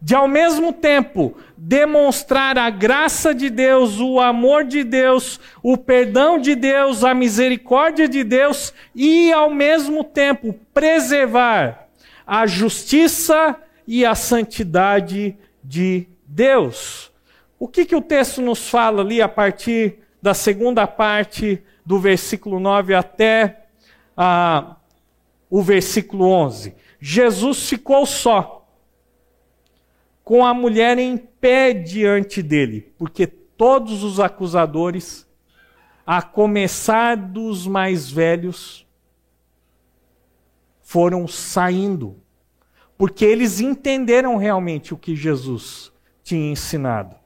[0.00, 6.38] de ao mesmo tempo demonstrar a graça de Deus, o amor de Deus, o perdão
[6.38, 11.88] de Deus, a misericórdia de Deus e ao mesmo tempo preservar
[12.26, 17.10] a justiça e a santidade de Deus.
[17.58, 22.58] O que, que o texto nos fala ali a partir da segunda parte do versículo
[22.58, 23.64] 9 até
[24.16, 24.76] ah,
[25.50, 26.74] o versículo 11?
[26.98, 28.59] Jesus ficou só
[30.30, 35.28] com a mulher em pé diante dele, porque todos os acusadores,
[36.06, 38.86] a começar dos mais velhos,
[40.82, 42.16] foram saindo,
[42.96, 47.16] porque eles entenderam realmente o que Jesus tinha ensinado.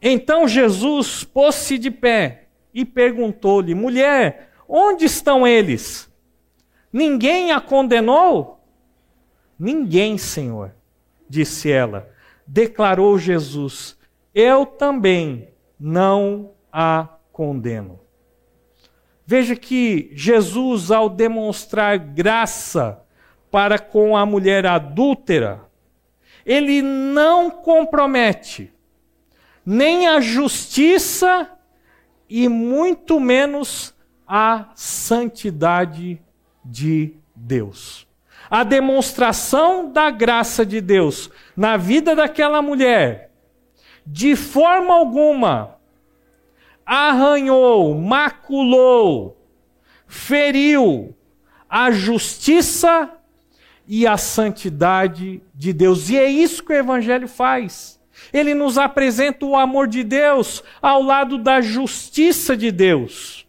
[0.00, 6.10] Então Jesus pôs-se de pé e perguntou-lhe: Mulher, onde estão eles?
[6.90, 8.64] Ninguém a condenou?
[9.58, 10.75] Ninguém, Senhor
[11.28, 12.08] disse ela.
[12.46, 13.96] Declarou Jesus:
[14.34, 18.00] Eu também não a condeno.
[19.26, 23.02] Veja que Jesus, ao demonstrar graça
[23.50, 25.64] para com a mulher adúltera,
[26.44, 28.72] ele não compromete
[29.64, 31.50] nem a justiça
[32.28, 33.92] e muito menos
[34.28, 36.22] a santidade
[36.64, 38.05] de Deus
[38.50, 43.30] a demonstração da graça de Deus na vida daquela mulher,
[44.06, 45.76] de forma alguma,
[46.84, 49.36] arranhou, maculou,
[50.06, 51.14] feriu
[51.68, 53.10] a justiça
[53.88, 56.08] e a santidade de Deus.
[56.08, 58.00] E é isso que o Evangelho faz.
[58.32, 63.46] Ele nos apresenta o amor de Deus ao lado da justiça de Deus.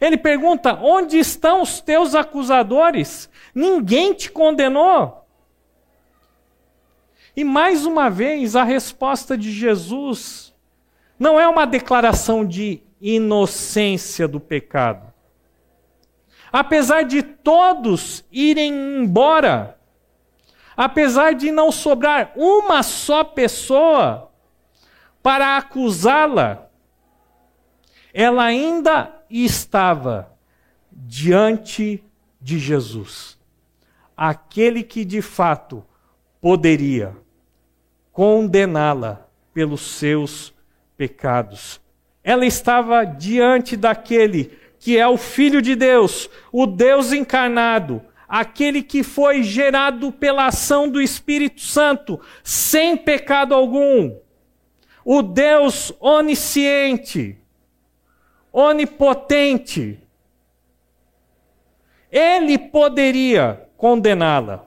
[0.00, 3.29] Ele pergunta: onde estão os teus acusadores?
[3.54, 5.26] Ninguém te condenou.
[7.36, 10.54] E mais uma vez, a resposta de Jesus
[11.18, 15.12] não é uma declaração de inocência do pecado.
[16.52, 19.78] Apesar de todos irem embora,
[20.76, 24.30] apesar de não sobrar uma só pessoa
[25.22, 26.68] para acusá-la,
[28.12, 30.36] ela ainda estava
[30.92, 32.02] diante
[32.40, 33.39] de Jesus
[34.22, 35.82] aquele que de fato
[36.42, 37.16] poderia
[38.12, 40.52] condená-la pelos seus
[40.94, 41.80] pecados.
[42.22, 49.02] Ela estava diante daquele que é o Filho de Deus, o Deus encarnado, aquele que
[49.02, 54.14] foi gerado pela ação do Espírito Santo, sem pecado algum.
[55.02, 57.38] O Deus onisciente,
[58.52, 59.98] onipotente.
[62.12, 64.66] Ele poderia condená-la.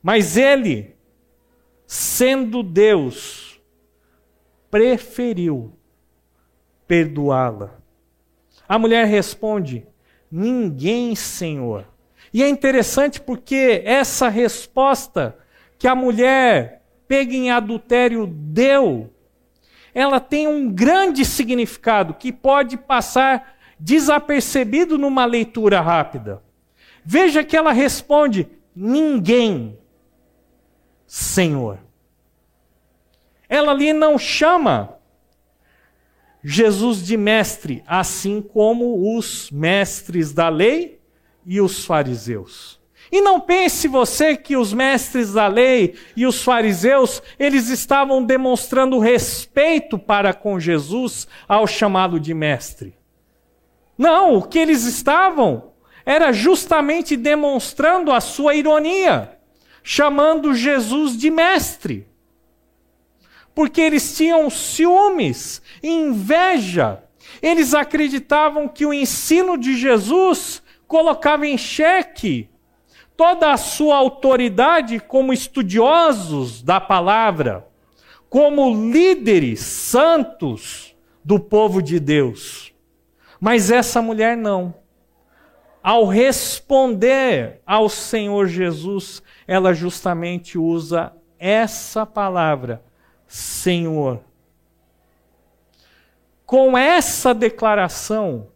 [0.00, 0.94] Mas ele,
[1.84, 3.60] sendo Deus,
[4.70, 5.76] preferiu
[6.86, 7.80] perdoá-la.
[8.68, 9.84] A mulher responde:
[10.30, 11.84] Ninguém, Senhor.
[12.32, 15.36] E é interessante porque essa resposta
[15.76, 19.12] que a mulher pega em adultério deu,
[19.92, 26.40] ela tem um grande significado que pode passar desapercebido numa leitura rápida.
[27.12, 29.76] Veja que ela responde: ninguém,
[31.08, 31.80] Senhor.
[33.48, 34.96] Ela ali não chama
[36.40, 41.00] Jesus de mestre, assim como os mestres da lei
[41.44, 42.80] e os fariseus.
[43.10, 49.00] E não pense você que os mestres da lei e os fariseus, eles estavam demonstrando
[49.00, 52.96] respeito para com Jesus ao chamá-lo de mestre.
[53.98, 55.69] Não, o que eles estavam
[56.04, 59.38] era justamente demonstrando a sua ironia,
[59.82, 62.10] chamando Jesus de mestre
[63.54, 67.02] porque eles tinham ciúmes, inveja.
[67.42, 72.48] Eles acreditavam que o ensino de Jesus colocava em xeque
[73.16, 77.66] toda a sua autoridade como estudiosos da palavra,
[78.28, 82.72] como líderes santos do povo de Deus.
[83.38, 84.74] Mas essa mulher não.
[85.82, 92.82] Ao responder ao Senhor Jesus, ela justamente usa essa palavra
[93.26, 94.20] Senhor.
[96.44, 98.48] Com essa declaração,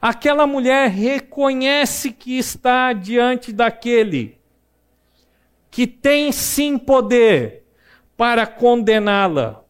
[0.00, 4.40] aquela mulher reconhece que está diante daquele
[5.70, 7.64] que tem sim poder
[8.16, 9.64] para condená-la,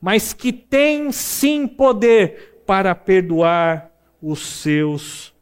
[0.00, 3.90] mas que tem sim poder para perdoar
[4.22, 5.33] os seus pecados.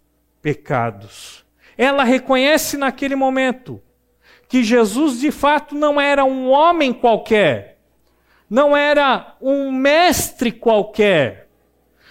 [1.78, 3.80] Ela reconhece naquele momento
[4.48, 7.78] que Jesus de fato não era um homem qualquer,
[8.50, 11.48] não era um mestre qualquer,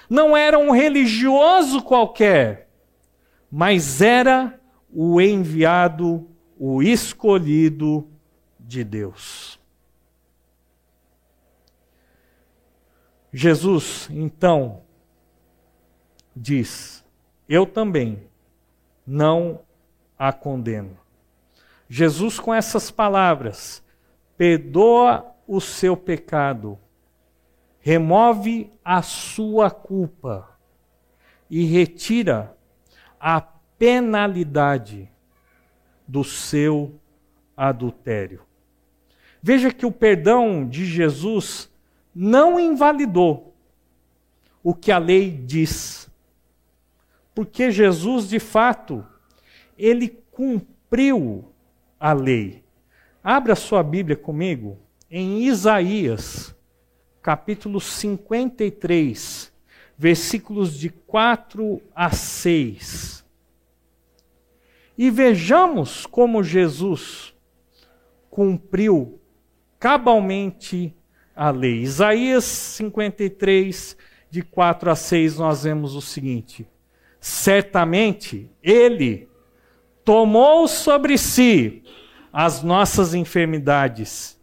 [0.09, 2.67] não era um religioso qualquer,
[3.51, 4.59] mas era
[4.91, 6.27] o enviado,
[6.57, 8.09] o escolhido
[8.59, 9.59] de Deus.
[13.31, 14.81] Jesus, então,
[16.35, 17.00] diz:
[17.51, 18.17] Eu também
[19.05, 19.59] não
[20.17, 20.97] a condeno.
[21.89, 23.83] Jesus, com essas palavras,
[24.37, 26.79] perdoa o seu pecado,
[27.81, 30.57] remove a sua culpa
[31.49, 32.55] e retira
[33.19, 35.11] a penalidade
[36.07, 36.97] do seu
[37.57, 38.43] adultério.
[39.43, 41.69] Veja que o perdão de Jesus
[42.15, 43.53] não invalidou
[44.63, 46.00] o que a lei diz.
[47.41, 49.03] Porque Jesus, de fato,
[49.75, 51.51] ele cumpriu
[51.99, 52.63] a lei.
[53.23, 54.77] Abra sua Bíblia comigo
[55.09, 56.55] em Isaías,
[57.19, 59.51] capítulo 53,
[59.97, 63.25] versículos de 4 a 6.
[64.95, 67.33] E vejamos como Jesus
[68.29, 69.19] cumpriu
[69.79, 70.95] cabalmente
[71.35, 71.81] a lei.
[71.81, 73.97] Isaías 53,
[74.29, 76.67] de 4 a 6, nós vemos o seguinte:
[77.21, 79.29] Certamente ele
[80.03, 81.83] tomou sobre si
[82.33, 84.39] as nossas enfermidades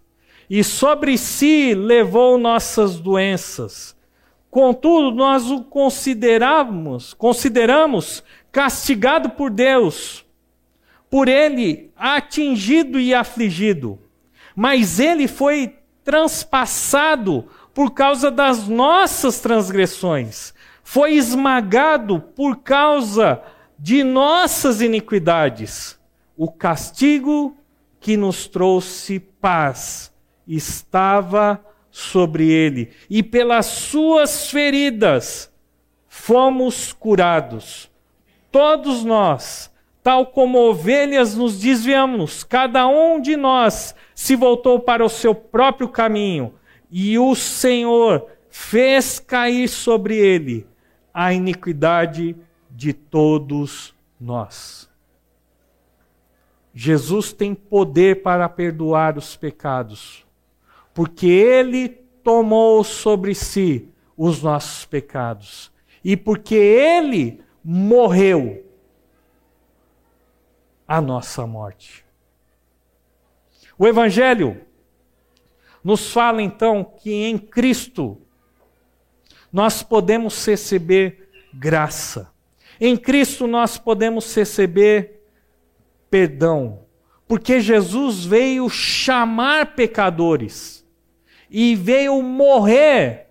[0.48, 3.96] e sobre si levou nossas doenças.
[4.48, 8.22] Contudo, nós o consideramos, consideramos
[8.52, 10.24] castigado por Deus,
[11.10, 13.98] por ele atingido e afligido.
[14.54, 20.54] Mas ele foi transpassado por causa das nossas transgressões,
[20.90, 23.42] foi esmagado por causa
[23.78, 26.00] de nossas iniquidades.
[26.34, 27.54] O castigo
[28.00, 30.10] que nos trouxe paz
[30.46, 35.52] estava sobre ele, e pelas suas feridas
[36.08, 37.90] fomos curados.
[38.50, 39.70] Todos nós,
[40.02, 45.90] tal como ovelhas, nos desviamos, cada um de nós se voltou para o seu próprio
[45.90, 46.54] caminho,
[46.90, 50.66] e o Senhor fez cair sobre ele
[51.12, 52.36] a iniquidade
[52.70, 54.88] de todos nós.
[56.74, 60.26] Jesus tem poder para perdoar os pecados
[60.98, 61.90] porque ele
[62.24, 65.70] tomou sobre si os nossos pecados
[66.02, 68.66] e porque ele morreu
[70.88, 72.04] a nossa morte.
[73.78, 74.60] O Evangelho
[75.84, 78.20] nos fala então que em Cristo
[79.52, 82.30] nós podemos receber graça.
[82.80, 85.22] Em Cristo nós podemos receber
[86.10, 86.80] perdão,
[87.26, 90.86] porque Jesus veio chamar pecadores
[91.50, 93.26] e veio morrer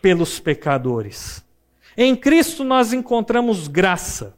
[0.00, 1.44] pelos pecadores.
[1.96, 4.36] Em Cristo nós encontramos graça.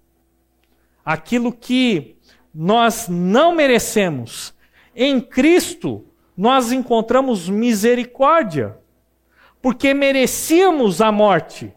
[1.05, 2.17] Aquilo que
[2.55, 4.55] nós não merecemos.
[4.95, 6.05] Em Cristo
[6.37, 8.77] nós encontramos misericórdia,
[9.63, 11.73] porque merecíamos a morte,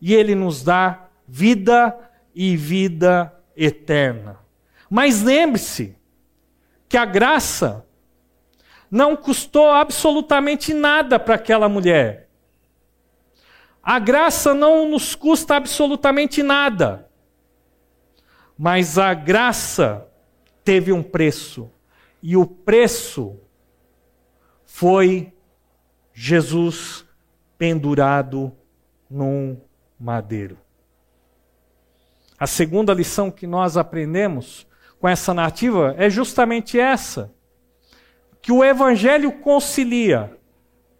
[0.00, 1.96] e Ele nos dá vida
[2.34, 4.38] e vida eterna.
[4.88, 5.94] Mas lembre-se
[6.88, 7.86] que a graça
[8.90, 12.28] não custou absolutamente nada para aquela mulher.
[13.82, 17.08] A graça não nos custa absolutamente nada.
[18.56, 20.06] Mas a graça
[20.64, 21.70] teve um preço.
[22.22, 23.36] E o preço
[24.64, 25.32] foi
[26.18, 27.04] Jesus
[27.58, 28.50] pendurado
[29.08, 29.60] num
[30.00, 30.56] madeiro.
[32.38, 34.66] A segunda lição que nós aprendemos
[34.98, 37.30] com essa narrativa é justamente essa:
[38.40, 40.34] que o Evangelho concilia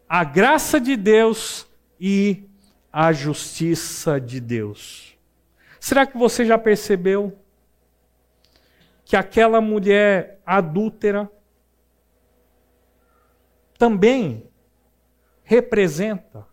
[0.07, 1.67] a graça de Deus
[1.99, 2.45] e
[2.93, 5.17] a justiça de Deus.
[5.81, 7.39] Será que você já percebeu
[9.03, 11.31] que aquela mulher adúltera
[13.79, 14.47] também
[15.47, 16.45] representa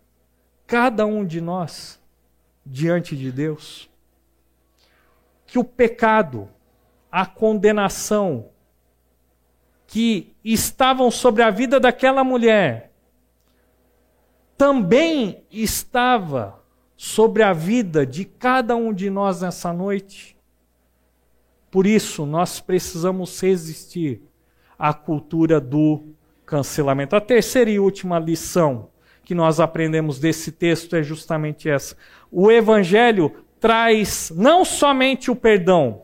[0.68, 2.00] cada um de nós
[2.64, 3.90] diante de Deus.
[5.48, 6.48] Que o pecado,
[7.12, 8.52] a condenação
[9.88, 12.94] que estavam sobre a vida daquela mulher,
[14.56, 16.64] também estava
[16.96, 20.38] sobre a vida de cada um de nós nessa noite.
[21.72, 24.22] Por isso, nós precisamos resistir
[24.78, 26.13] à cultura do
[26.46, 27.16] cancelamento.
[27.16, 28.90] A terceira e última lição
[29.24, 31.96] que nós aprendemos desse texto é justamente essa.
[32.32, 36.04] O Evangelho traz não somente o perdão,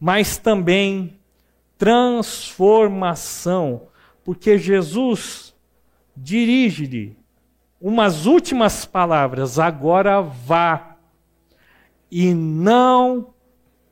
[0.00, 1.18] mas também
[1.76, 3.88] transformação,
[4.24, 5.54] porque Jesus
[6.16, 7.16] dirige-lhe
[7.80, 10.96] umas últimas palavras: agora vá
[12.10, 13.32] e não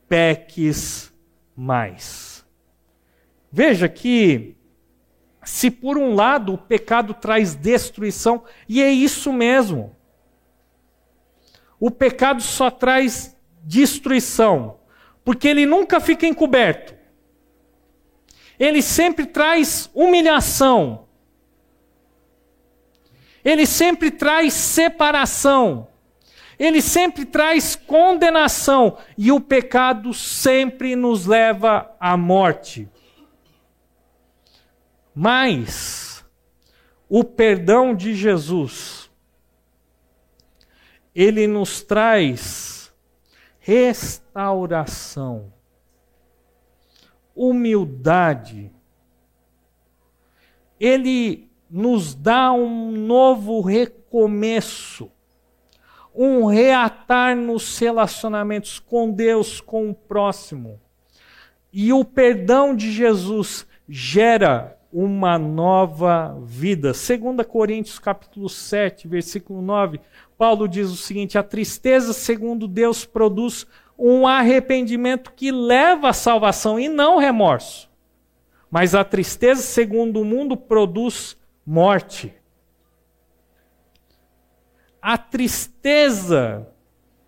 [0.09, 1.13] peques
[1.55, 2.45] mais.
[3.51, 4.56] Veja que
[5.47, 9.95] se por um lado o pecado traz destruição, e é isso mesmo.
[11.79, 13.33] O pecado só traz
[13.63, 14.77] destruição,
[15.23, 16.93] porque ele nunca fica encoberto.
[18.59, 21.07] Ele sempre traz humilhação.
[23.41, 25.87] Ele sempre traz separação.
[26.59, 28.97] Ele sempre traz condenação.
[29.17, 32.89] E o pecado sempre nos leva à morte.
[35.19, 36.23] Mas
[37.09, 39.09] o perdão de Jesus,
[41.15, 42.93] ele nos traz
[43.57, 45.51] restauração,
[47.35, 48.71] humildade,
[50.79, 55.11] ele nos dá um novo recomeço,
[56.13, 60.79] um reatar nos relacionamentos com Deus, com o próximo.
[61.73, 66.91] E o perdão de Jesus gera uma nova vida.
[66.91, 69.99] 2 Coríntios capítulo 7, versículo 9,
[70.37, 73.67] Paulo diz o seguinte: a tristeza, segundo Deus, produz
[73.97, 77.89] um arrependimento que leva à salvação e não remorso.
[78.69, 82.33] Mas a tristeza, segundo o mundo, produz morte.
[85.01, 86.67] A tristeza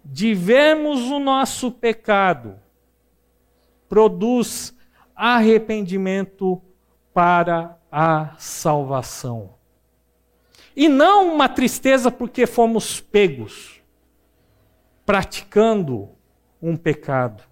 [0.04, 2.60] de vermos o nosso pecado
[3.88, 4.76] produz
[5.16, 6.62] arrependimento
[7.14, 9.56] para a salvação.
[10.76, 13.82] E não uma tristeza porque fomos pegos
[15.06, 16.10] praticando
[16.62, 17.44] um pecado.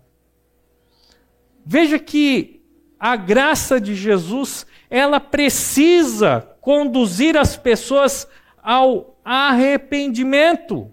[1.66, 2.62] Veja que
[3.00, 8.28] a graça de Jesus, ela precisa conduzir as pessoas
[8.62, 10.92] ao arrependimento.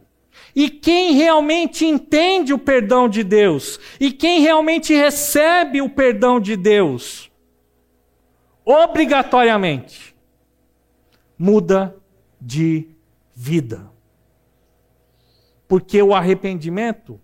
[0.55, 6.57] E quem realmente entende o perdão de Deus, e quem realmente recebe o perdão de
[6.57, 7.31] Deus,
[8.65, 10.15] obrigatoriamente
[11.39, 11.97] muda
[12.41, 12.89] de
[13.35, 13.91] vida.
[15.67, 17.21] Porque o arrependimento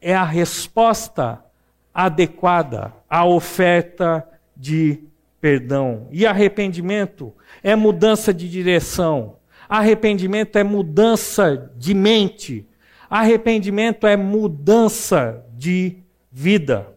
[0.00, 1.44] é a resposta
[1.92, 4.26] adequada à oferta
[4.56, 5.04] de
[5.40, 6.06] perdão.
[6.10, 9.36] E arrependimento é mudança de direção.
[9.68, 12.66] Arrependimento é mudança de mente.
[13.08, 15.98] Arrependimento é mudança de
[16.30, 16.94] vida.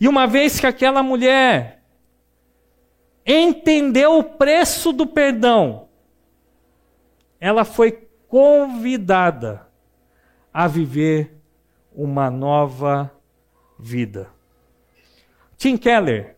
[0.00, 1.79] E uma vez que aquela mulher
[3.30, 5.88] entendeu o preço do perdão,
[7.38, 9.66] ela foi convidada
[10.52, 11.36] a viver
[11.94, 13.12] uma nova
[13.78, 14.30] vida.
[15.56, 16.36] Tim Keller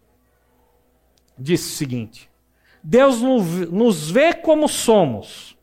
[1.39, 2.31] disse o seguinte:
[2.83, 5.57] Deus nos vê como somos,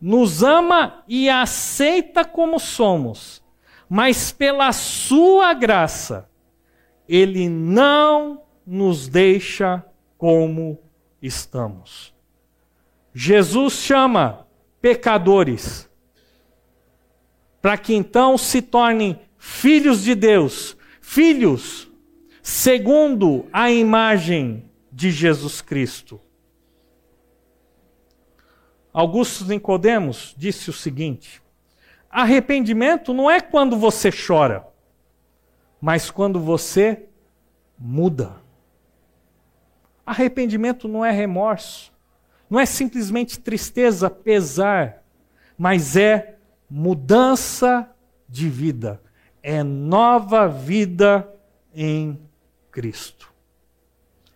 [0.00, 3.42] nos ama e aceita como somos,
[3.88, 6.28] mas pela Sua graça,
[7.08, 9.84] Ele não nos deixa
[10.18, 10.78] como
[11.22, 12.12] estamos.
[13.14, 14.46] Jesus chama
[14.80, 15.88] pecadores
[17.62, 21.90] para que então se tornem filhos de Deus, filhos
[22.42, 26.20] segundo a imagem de Jesus Cristo.
[28.92, 31.42] Augusto Nicodemos disse o seguinte:
[32.10, 34.66] arrependimento não é quando você chora,
[35.80, 37.06] mas quando você
[37.78, 38.47] muda.
[40.08, 41.92] Arrependimento não é remorso,
[42.48, 45.04] não é simplesmente tristeza, pesar,
[45.58, 46.38] mas é
[46.70, 47.94] mudança
[48.26, 49.02] de vida,
[49.42, 51.30] é nova vida
[51.74, 52.18] em
[52.70, 53.30] Cristo.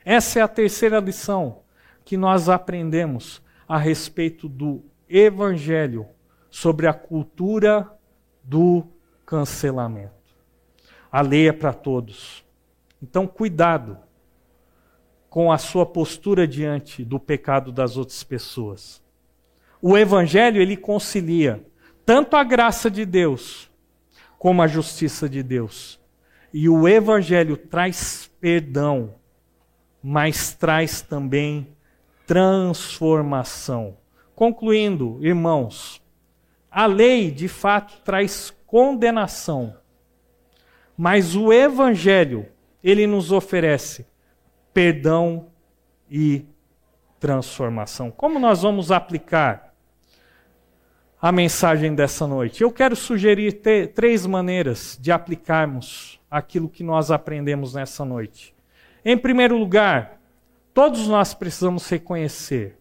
[0.05, 1.63] Essa é a terceira lição
[2.05, 6.07] que nós aprendemos a respeito do Evangelho
[6.51, 7.91] sobre a cultura
[8.45, 8.87] do
[9.25, 10.37] cancelamento.
[11.11, 12.45] A lei é para todos.
[13.03, 13.97] Então, cuidado
[15.33, 19.03] com a sua postura diante do pecado das outras pessoas.
[19.81, 21.65] O Evangelho, ele concilia
[22.05, 23.71] tanto a graça de Deus
[24.39, 25.99] como a justiça de Deus.
[26.53, 29.15] E o Evangelho traz perdão,
[30.03, 31.67] mas traz também
[32.27, 33.97] transformação.
[34.35, 36.03] Concluindo, irmãos,
[36.71, 39.79] a lei de fato traz condenação,
[40.95, 42.47] mas o Evangelho,
[42.85, 44.12] ele nos oferece
[44.73, 45.49] perdão
[46.11, 46.47] e
[47.19, 48.11] transformação.
[48.11, 49.73] Como nós vamos aplicar
[51.21, 52.63] a mensagem dessa noite?
[52.63, 53.61] Eu quero sugerir
[53.95, 58.55] três maneiras de aplicarmos aquilo que nós aprendemos nessa noite.
[59.05, 60.21] Em primeiro lugar,
[60.75, 62.79] todos nós precisamos reconhecer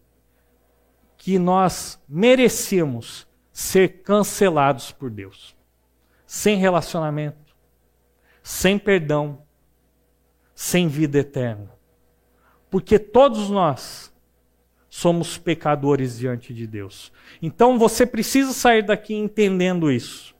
[1.16, 5.54] que nós merecíamos ser cancelados por Deus.
[6.26, 7.54] Sem relacionamento,
[8.42, 9.42] sem perdão,
[10.54, 11.70] sem vida eterna.
[12.72, 14.10] Porque todos nós
[14.88, 17.12] somos pecadores diante de Deus.
[17.42, 20.34] Então você precisa sair daqui entendendo isso.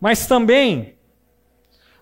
[0.00, 0.96] Mas também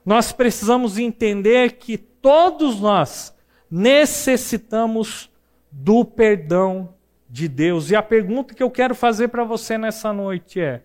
[0.06, 3.34] nós precisamos entender que todos nós
[3.68, 5.28] necessitamos
[5.72, 6.94] do perdão
[7.28, 7.90] de Deus.
[7.90, 10.84] E a pergunta que eu quero fazer para você nessa noite é: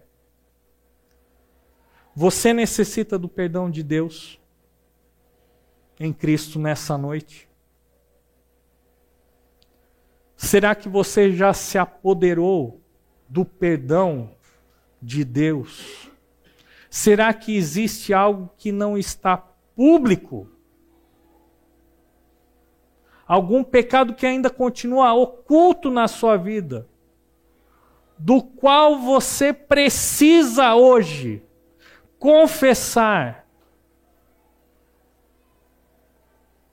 [2.16, 4.40] você necessita do perdão de Deus
[6.00, 7.49] em Cristo nessa noite?
[10.42, 12.80] Será que você já se apoderou
[13.28, 14.32] do perdão
[15.02, 16.10] de Deus?
[16.90, 19.36] Será que existe algo que não está
[19.76, 20.50] público?
[23.28, 26.88] Algum pecado que ainda continua oculto na sua vida,
[28.18, 31.44] do qual você precisa hoje
[32.18, 33.46] confessar,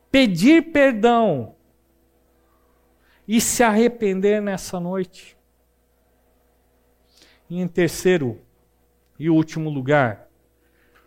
[0.08, 1.55] pedir perdão
[3.26, 5.36] e se arrepender nessa noite.
[7.48, 8.40] E em terceiro
[9.18, 10.28] e último lugar,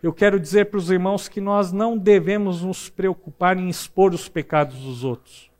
[0.02, 4.28] eu quero dizer para os irmãos que nós não devemos nos preocupar em expor os
[4.28, 5.50] pecados dos outros.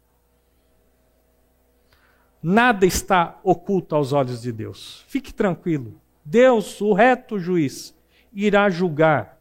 [2.42, 5.04] Nada está oculto aos olhos de Deus.
[5.06, 6.00] Fique tranquilo.
[6.24, 7.94] Deus, o reto juiz,
[8.32, 9.38] irá julgar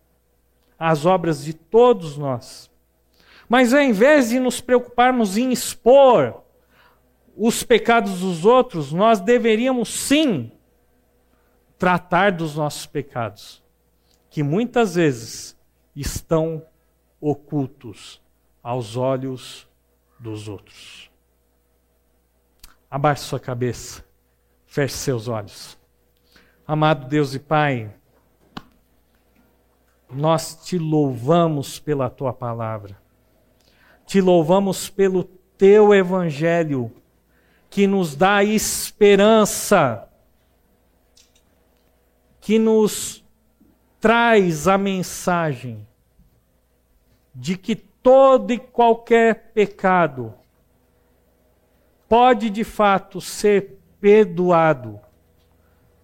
[0.78, 2.70] as obras de todos nós.
[3.48, 6.44] Mas ao invés de nos preocuparmos em expor
[7.42, 10.52] os pecados dos outros, nós deveríamos sim
[11.78, 13.64] tratar dos nossos pecados,
[14.30, 15.58] que muitas vezes
[15.96, 16.62] estão
[17.22, 18.22] ocultos
[18.62, 19.66] aos olhos
[20.20, 21.10] dos outros.
[22.92, 24.04] Abaixe sua cabeça,
[24.66, 25.80] feche seus olhos.
[26.68, 27.90] Amado Deus e Pai,
[30.12, 33.02] nós te louvamos pela tua palavra,
[34.06, 36.99] te louvamos pelo teu evangelho
[37.70, 40.08] que nos dá esperança,
[42.42, 43.24] que nos
[44.00, 45.88] traz a mensagem
[47.36, 50.34] de que todo e qualquer pecado
[52.08, 55.00] pode de fato ser perdoado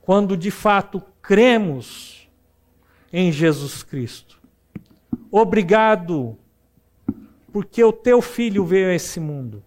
[0.02, 2.30] quando de fato cremos
[3.12, 4.40] em Jesus Cristo.
[5.32, 6.38] Obrigado,
[7.52, 9.64] porque o teu filho veio a esse mundo,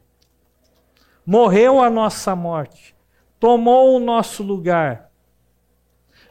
[1.29, 2.97] morreu a nossa morte,
[3.39, 5.13] tomou o nosso lugar,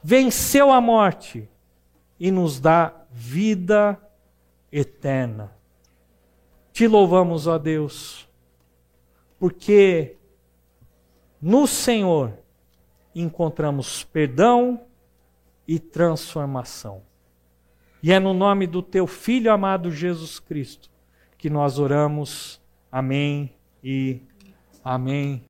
[0.02, 1.48] venceu a morte
[2.20, 4.02] e nos dá vida
[4.72, 5.56] eterna.
[6.74, 8.28] Te louvamos, ó Deus,
[9.38, 10.18] porque
[11.40, 12.34] no Senhor
[13.14, 14.82] encontramos perdão
[15.68, 17.04] e transformação.
[18.02, 20.90] E é no nome do teu Filho amado Jesus Cristo
[21.38, 22.60] que nós oramos.
[22.92, 24.22] Amém e
[24.88, 25.46] amém.